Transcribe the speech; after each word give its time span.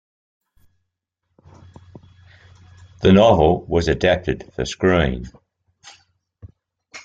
The 3.03 3.13
novel 3.13 3.65
was 3.67 3.87
adapted 3.87 4.51
for 4.55 4.65
screen. 4.65 5.27